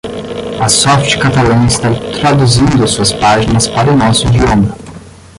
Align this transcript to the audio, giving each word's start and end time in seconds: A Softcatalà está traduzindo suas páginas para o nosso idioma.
A 0.59 0.67
Softcatalà 0.67 1.63
está 1.67 1.89
traduzindo 2.19 2.87
suas 2.87 3.13
páginas 3.13 3.67
para 3.67 3.93
o 3.93 3.95
nosso 3.95 4.25
idioma. 4.25 4.75